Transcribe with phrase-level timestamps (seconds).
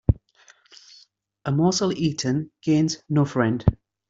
[1.49, 3.63] A morsel eaten gains no friend.